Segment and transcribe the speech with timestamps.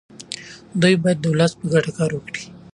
[0.81, 2.43] دوی باید د ولس په ګټه کار وکړي.